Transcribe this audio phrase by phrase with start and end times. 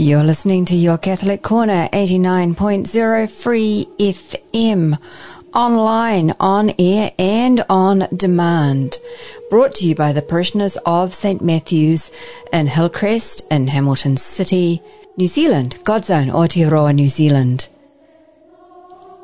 [0.00, 4.98] You're listening to your Catholic Corner 89.0 Free FM
[5.52, 8.96] online, on air, and on demand.
[9.50, 11.42] Brought to you by the parishioners of St.
[11.42, 12.10] Matthew's
[12.50, 14.80] in Hillcrest in Hamilton City,
[15.18, 17.68] New Zealand, Godzone, Aotearoa, New Zealand.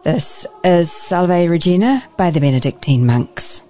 [0.05, 3.63] This is Salve Regina by the Benedictine monks.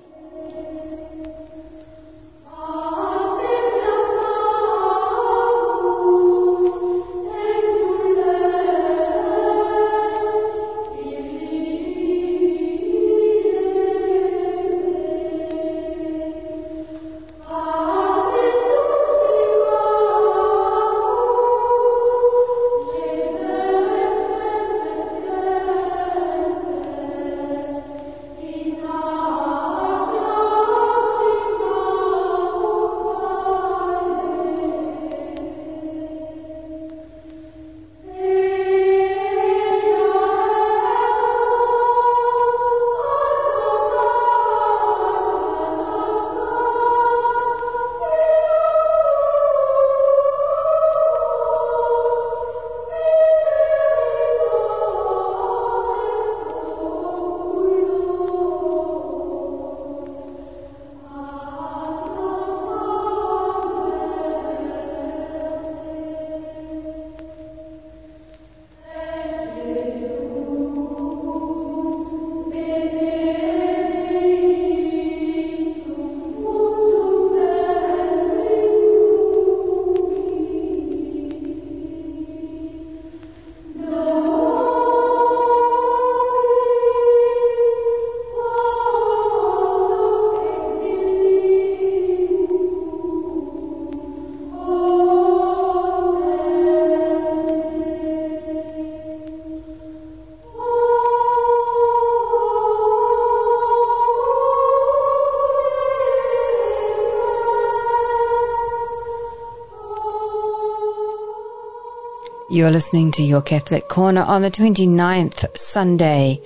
[112.48, 116.40] You're listening to your Catholic Corner on the 29th Sunday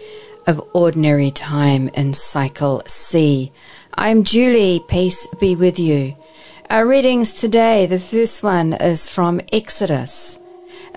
[0.47, 3.53] of Ordinary Time in Cycle C.
[3.93, 6.17] I'm Julie, peace be with you.
[6.71, 10.41] Our readings today, the first one is from Exodus.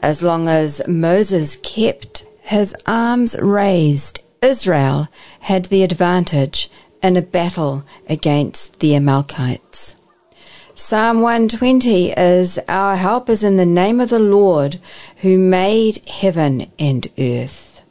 [0.01, 5.09] As long as Moses kept his arms raised, Israel
[5.41, 6.71] had the advantage
[7.01, 9.97] in a battle against the Amalekites.
[10.75, 14.79] Psalm 120 is Our help is in the name of the Lord
[15.17, 17.83] who made heaven and earth.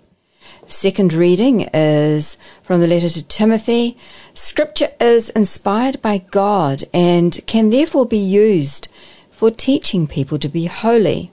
[0.66, 3.96] Second reading is from the letter to Timothy.
[4.34, 8.88] Scripture is inspired by God and can therefore be used
[9.30, 11.30] for teaching people to be holy.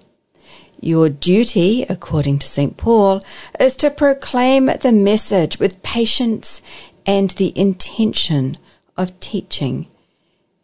[0.80, 2.78] Your duty, according to St.
[2.78, 3.24] Paul,
[3.60, 6.62] is to proclaim the message with patience
[7.08, 8.60] and the intention
[8.96, 9.88] of teaching.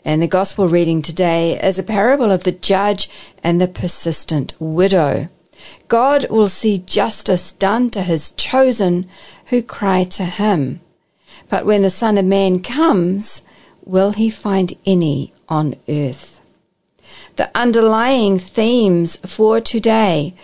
[0.08, 3.10] And the gospel reading today is a parable of the judge
[3.44, 5.30] and the persistent widow.
[5.88, 9.10] God will see justice done to his chosen
[9.48, 10.80] who cry to him.
[11.50, 13.42] But when the Son of Man comes,
[13.84, 16.40] will he find any on earth?
[17.38, 20.36] The underlying themes for today,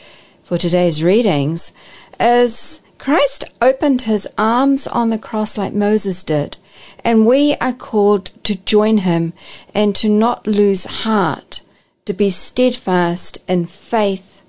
[0.44, 1.72] for today's readings,
[2.20, 6.58] is Christ opened his arms on the cross like Moses did
[7.04, 9.34] and we are called to join him
[9.74, 11.62] and to not lose heart,
[12.06, 14.42] to be steadfast in faith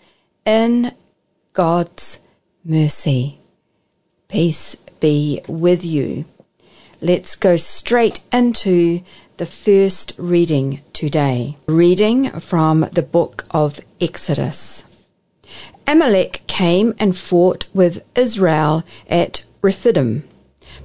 [0.44, 0.92] in
[1.52, 2.18] God's
[2.64, 3.38] mercy.
[4.28, 6.24] Peace be with you.
[7.00, 9.02] Let's go straight into
[9.36, 11.56] the first reading today.
[11.66, 14.84] Reading from the book of Exodus.
[15.86, 20.22] Amalek came and fought with Israel at Rephidim.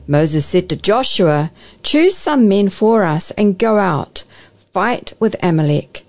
[0.08, 1.52] Moses said to Joshua,
[1.84, 4.24] Choose some men for us and go out,
[4.72, 6.06] fight with Amalek.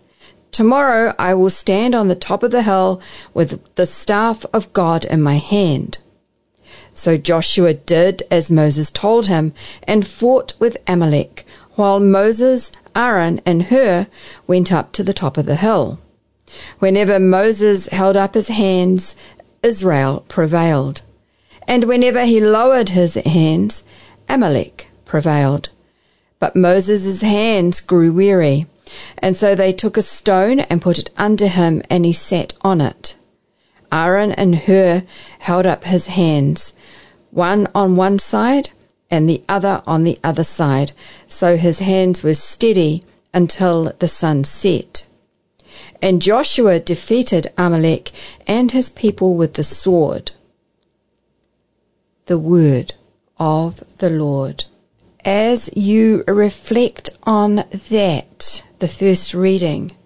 [0.52, 3.00] Tomorrow I will stand on the top of the hill
[3.34, 5.98] with the staff of God in my hand.
[6.94, 9.52] So Joshua did as Moses told him
[9.84, 11.46] and fought with Amalek,
[11.76, 14.08] while Moses, Aaron, and Hur
[14.46, 16.00] went up to the top of the hill.
[16.80, 19.14] Whenever Moses held up his hands,
[19.62, 21.02] Israel prevailed.
[21.68, 23.84] And whenever he lowered his hands,
[24.28, 25.70] Amalek prevailed.
[26.38, 28.66] But Moses' hands grew weary,
[29.18, 32.80] and so they took a stone and put it under him, and he sat on
[32.80, 33.16] it.
[33.90, 35.02] Aaron and Hur
[35.40, 36.74] held up his hands,
[37.30, 38.70] one on one side
[39.10, 40.92] and the other on the other side,
[41.26, 45.06] so his hands were steady until the sun set.
[46.02, 48.12] And Joshua defeated Amalek
[48.46, 50.32] and his people with the sword.
[52.26, 52.94] The word
[53.38, 54.64] of the Lord.
[55.24, 59.96] As you reflect on that, the first reading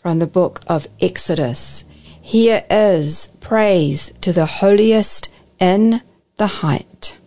[0.00, 1.84] from the book of Exodus,
[2.20, 5.28] here is praise to the holiest
[5.58, 6.00] in
[6.36, 7.17] the height.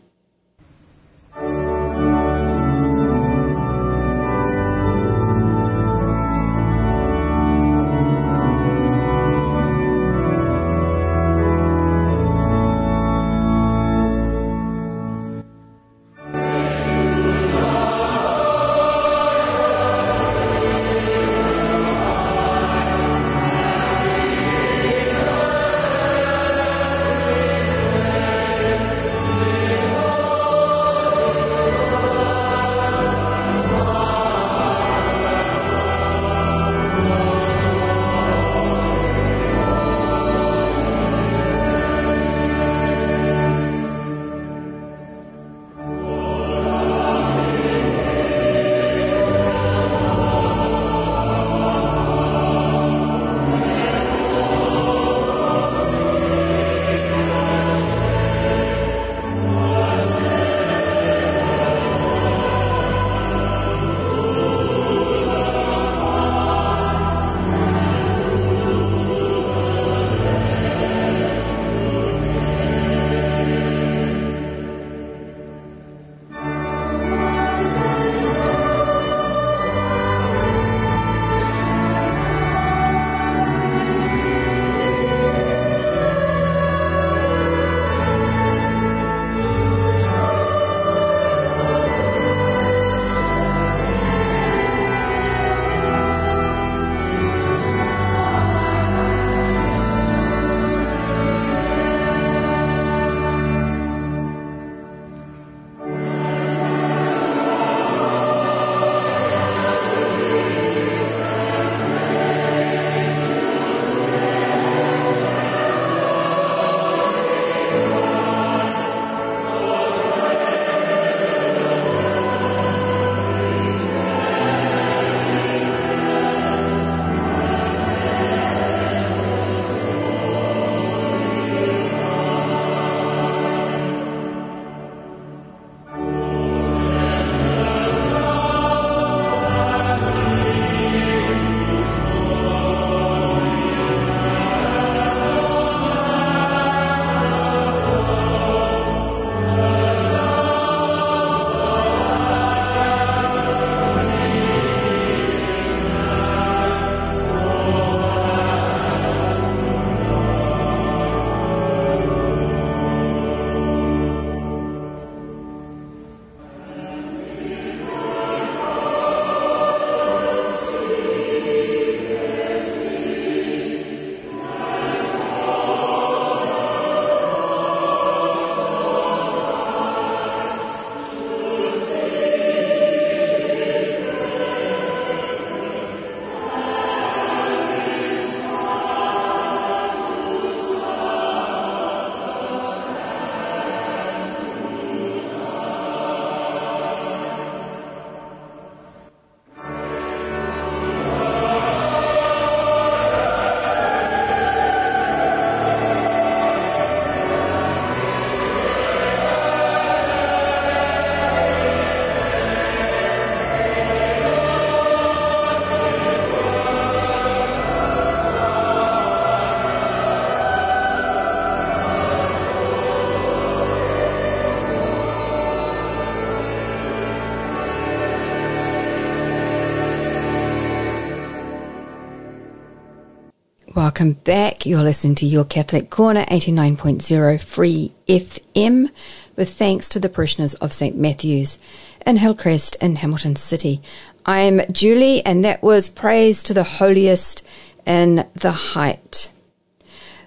[234.02, 234.66] Welcome back.
[234.66, 238.90] You're listening to Your Catholic Corner, 89.0 Free FM,
[239.36, 240.98] with thanks to the parishioners of St.
[240.98, 241.60] Matthew's
[242.04, 243.80] in Hillcrest in Hamilton City.
[244.26, 247.46] I'm Julie, and that was Praise to the Holiest
[247.86, 249.32] in the height.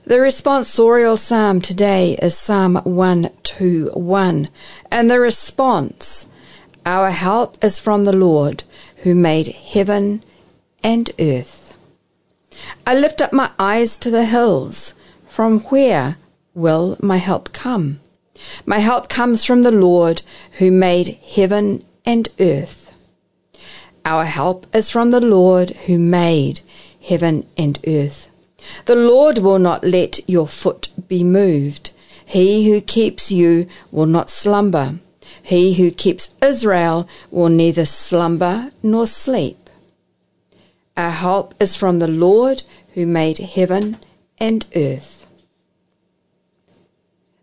[0.04, 4.48] The responsorial psalm today is Psalm 121,
[4.88, 6.28] and the response
[6.86, 8.62] Our help is from the Lord
[8.98, 10.22] who made heaven
[10.84, 11.63] and earth.
[12.86, 14.94] I lift up my eyes to the hills.
[15.28, 16.16] From where
[16.54, 18.00] will my help come?
[18.66, 20.22] My help comes from the Lord
[20.58, 22.92] who made heaven and earth.
[24.04, 26.60] Our help is from the Lord who made
[27.02, 28.30] heaven and earth.
[28.86, 31.90] The Lord will not let your foot be moved.
[32.24, 34.96] He who keeps you will not slumber.
[35.42, 39.63] He who keeps Israel will neither slumber nor sleep.
[41.14, 42.62] Help is from the Lord
[42.94, 43.98] who made heaven
[44.38, 45.26] and earth.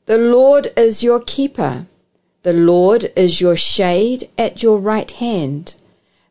[0.05, 1.85] The Lord is your keeper.
[2.43, 5.75] The Lord is your shade at your right hand.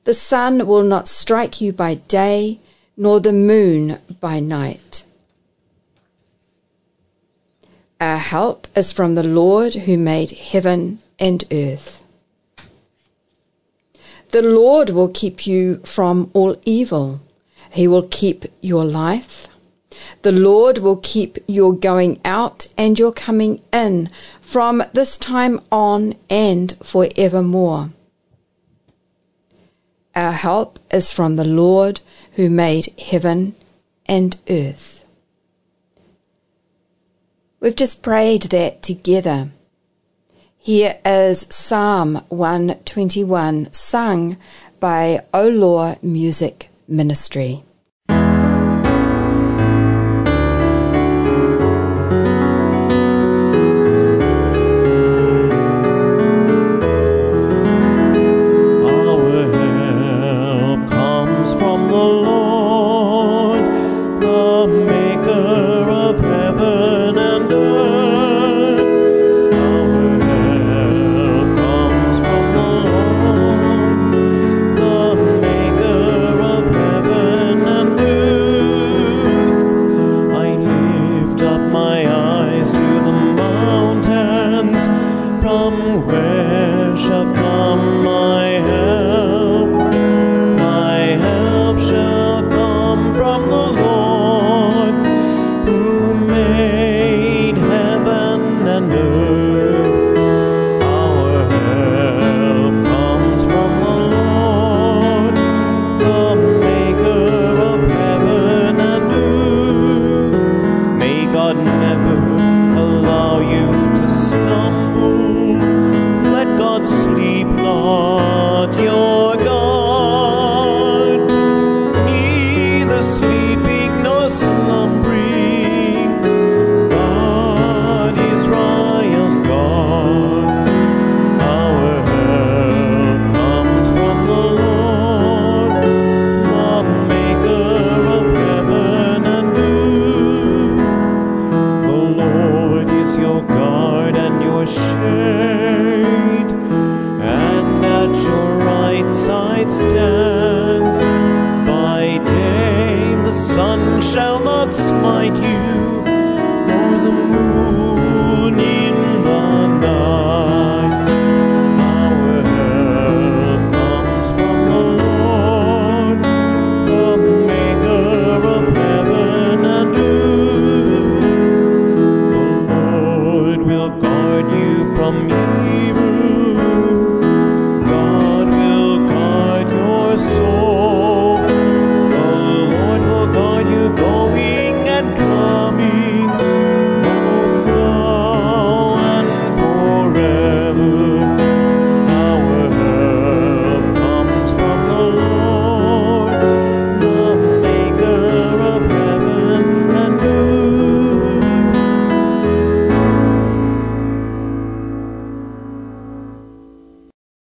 [0.04, 2.58] The sun will not strike you by day,
[2.96, 5.04] nor the moon by night.
[8.00, 12.02] Our help is from the Lord who made heaven and earth.
[14.30, 17.20] The Lord will keep you from all evil.
[17.70, 19.46] He will keep your life.
[20.22, 24.10] The Lord will keep your going out and your coming in
[24.40, 27.90] from this time on and forevermore.
[30.14, 32.00] Our help is from the Lord
[32.32, 33.54] who made heaven
[34.06, 35.04] and earth.
[37.60, 39.50] We've just prayed that together.
[40.58, 44.36] Here is Psalm 121 sung
[44.80, 47.62] by Olor Music Ministry.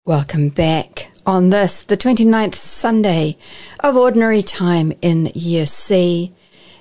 [0.10, 3.38] Welcome back on this, the 29th Sunday
[3.82, 6.34] of Ordinary Time in Year C.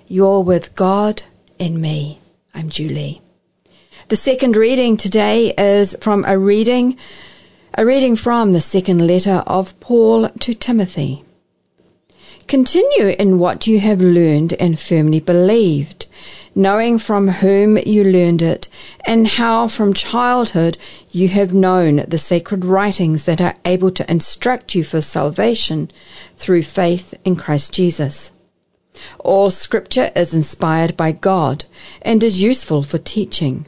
[0.07, 1.25] You're with God
[1.61, 2.21] and me.
[2.55, 3.21] I'm Julie.
[4.09, 6.97] The second reading today is from a reading,
[7.75, 11.23] a reading from the second letter of Paul to Timothy.
[12.47, 16.07] Continue in what you have learned and firmly believed
[16.59, 18.69] knowing from whom you learned it,
[19.07, 20.77] and how from childhood
[21.13, 25.89] you have known the sacred writings that are able to instruct you for salvation
[26.35, 28.33] through faith in Christ Jesus.
[29.21, 31.65] All scripture is inspired by God
[32.03, 33.67] and is useful for teaching,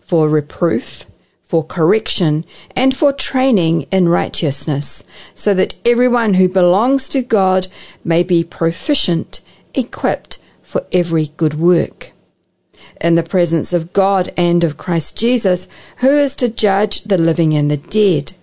[0.00, 1.06] for reproof,
[1.46, 2.44] for correction,
[2.74, 5.04] and for training in righteousness,
[5.36, 7.68] so that everyone who belongs to God
[8.02, 9.42] may be proficient,
[9.74, 12.10] equipped for every good work.
[13.02, 15.66] In the presence of God and of Christ Jesus,
[15.96, 18.34] who is to judge the living and the dead,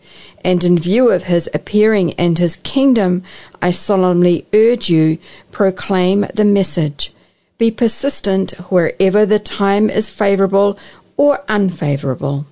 [0.44, 3.24] and in view of his appearing and his kingdom,
[3.62, 5.18] I solemnly urge you,
[5.52, 7.14] proclaim the message.
[7.58, 10.78] Be persistent wherever the time is favorable
[11.16, 12.46] or unfavorable.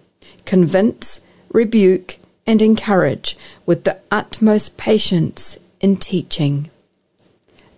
[0.46, 1.22] Convince,
[1.52, 6.70] rebuke, and encourage with the utmost patience in teaching.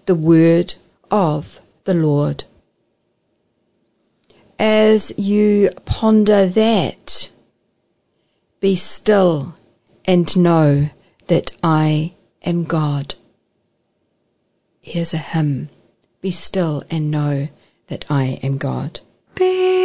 [0.06, 0.76] The word
[1.10, 2.44] of the Lord.
[4.60, 7.30] As you ponder that,
[8.60, 9.56] be still
[10.04, 10.89] and know
[11.28, 12.12] that I
[12.44, 13.16] am God.
[14.82, 15.70] Here's a hymn
[16.20, 17.48] Be still and know
[17.88, 19.00] that I am God.
[19.36, 19.79] Be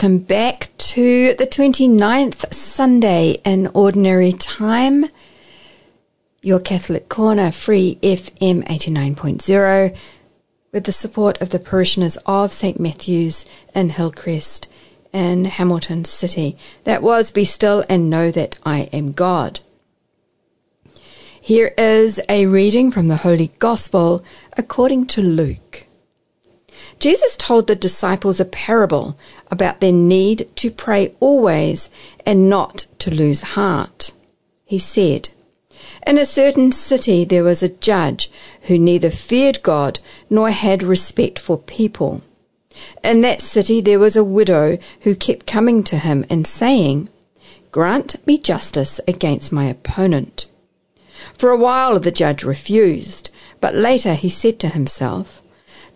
[0.00, 5.04] welcome back to the 29th Sunday in Ordinary Time.
[6.40, 9.94] Your Catholic Corner, Free FM 89.0,
[10.72, 12.80] with the support of the parishioners of St.
[12.80, 14.68] Matthew's in Hillcrest
[15.12, 16.56] in Hamilton City.
[16.84, 19.60] That was Be Still and Know That I Am God.
[21.42, 24.24] Here is a reading from the Holy Gospel
[24.56, 25.84] according to Luke.
[27.00, 29.16] Jesus told the disciples a parable
[29.50, 31.88] about their need to pray always
[32.26, 34.12] and not to lose heart.
[34.66, 35.30] He said,
[36.06, 38.30] In a certain city there was a judge
[38.64, 42.20] who neither feared God nor had respect for people.
[43.02, 47.08] In that city there was a widow who kept coming to him and saying,
[47.72, 50.48] Grant me justice against my opponent.
[51.32, 55.40] For a while the judge refused, but later he said to himself,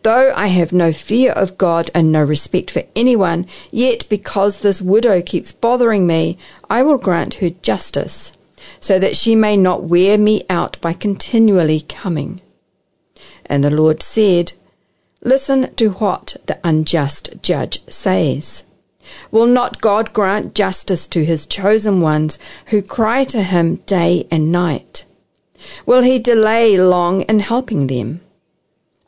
[0.05, 4.83] Though I have no fear of God and no respect for anyone, yet because this
[4.83, 6.37] widow keeps bothering me,
[6.69, 8.35] I will grant her justice,
[8.81, 12.43] so that she may not wear me out by continually coming.
[13.47, 14.53] And the Lord said,
[15.23, 18.65] Listen to what the unjust judge says.
[19.31, 24.53] Will not God grant justice to his chosen ones who cry to him day and
[24.53, 25.07] night?
[25.87, 28.21] Will he delay long in helping them?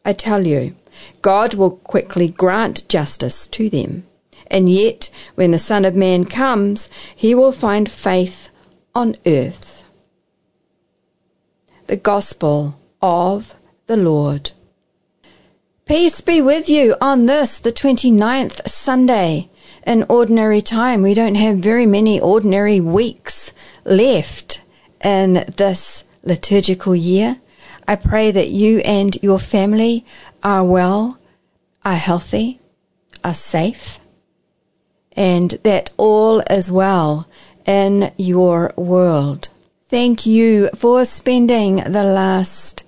[0.02, 0.74] I tell you,
[1.22, 4.04] God will quickly grant justice to them.
[4.48, 8.48] And yet, when the Son of Man comes, he will find faith
[8.94, 9.85] on earth.
[11.87, 13.54] The Gospel of
[13.87, 14.52] the Lord.
[15.85, 19.48] Peace be with you on this, the 29th Sunday.
[19.87, 23.52] In ordinary time, we don't have very many ordinary weeks
[23.85, 24.61] left
[25.04, 27.38] in this liturgical year.
[27.87, 30.04] I pray that you and your family
[30.46, 31.18] are well,
[31.85, 32.61] are healthy,
[33.24, 33.98] are safe,
[35.16, 37.28] and that all is well
[37.66, 39.48] in your world.
[39.88, 42.85] Thank you for spending the last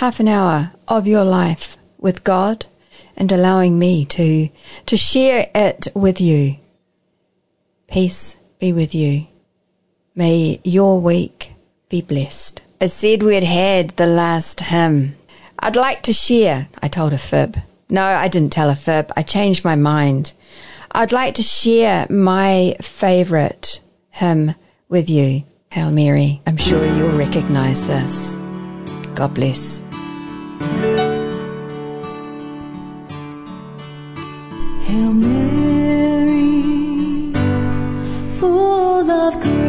[0.00, 2.64] half an hour of your life with God
[3.14, 4.48] and allowing me to,
[4.86, 6.56] to share it with you.
[7.88, 9.26] Peace be with you.
[10.14, 11.52] May your week
[11.90, 12.62] be blessed.
[12.80, 15.16] I said we'd had the last hymn
[15.64, 16.66] I'd like to share.
[16.82, 17.56] I told a fib.
[17.88, 19.12] No, I didn't tell a fib.
[19.16, 20.32] I changed my mind.
[20.90, 23.78] I'd like to share my favorite
[24.10, 24.56] hymn
[24.88, 25.44] with you.
[25.70, 26.42] Hail Mary.
[26.48, 28.34] I'm sure you'll recognize this.
[29.14, 29.82] God bless.
[34.86, 36.52] Hail Mary,
[38.40, 39.61] full of grace,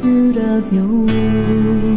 [0.00, 1.89] fruit of your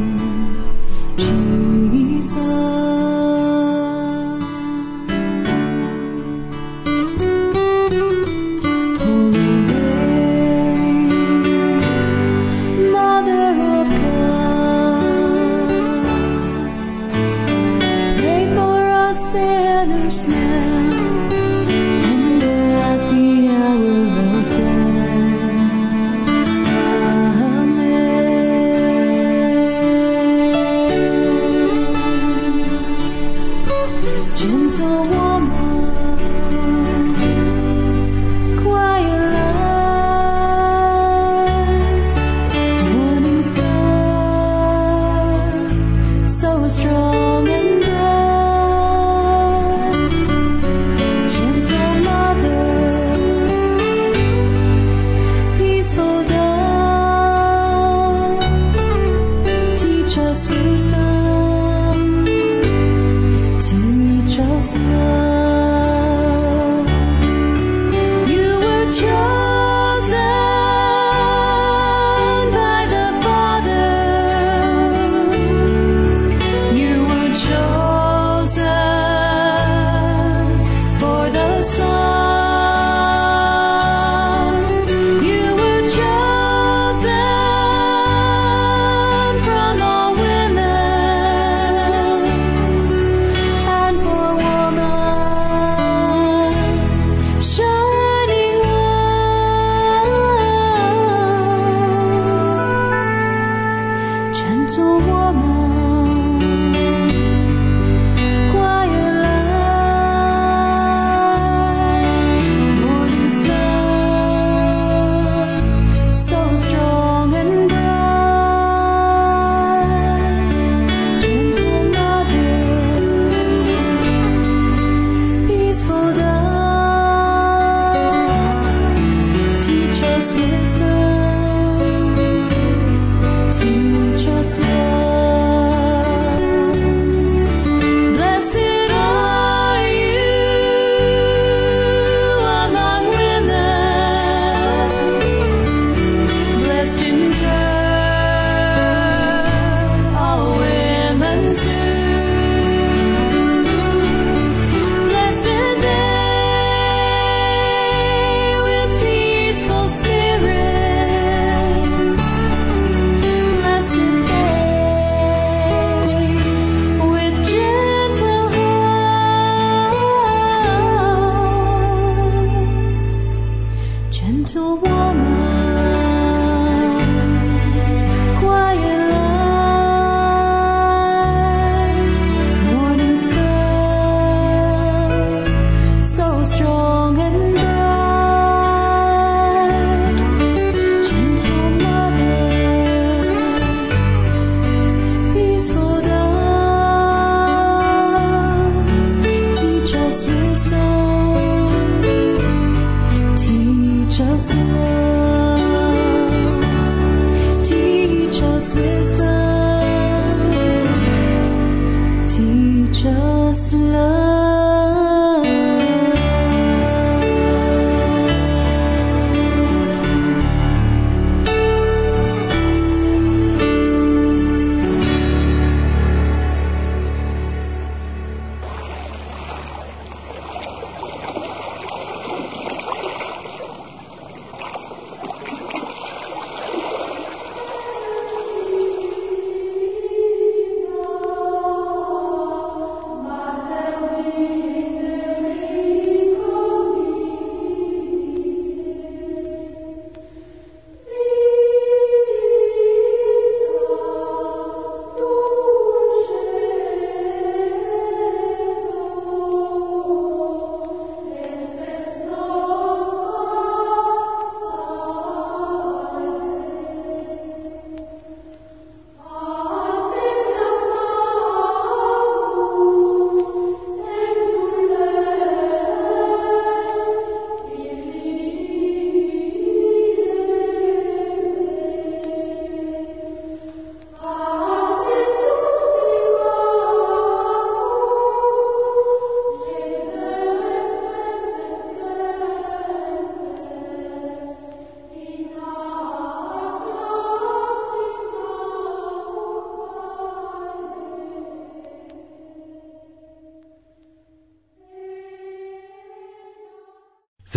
[213.53, 214.22] us love.